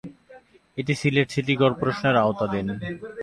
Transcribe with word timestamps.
এটি 0.77 0.93
সিলেট 1.01 1.27
সিটি 1.33 1.53
কর্পোরেশনের 1.61 2.15
আওতাধীন। 2.23 2.67